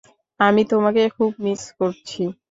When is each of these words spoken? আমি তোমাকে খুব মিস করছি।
আমি 0.39 0.61
তোমাকে 0.65 1.01
খুব 1.17 1.31
মিস 1.43 1.61
করছি। 1.79 2.21